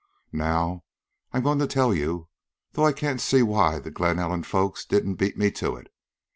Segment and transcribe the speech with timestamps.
[0.33, 0.83] Now,
[1.31, 2.27] I 'm goin' to tell you,
[2.71, 5.93] though I can't see why the Glen Ellen folks didn't beat me to it.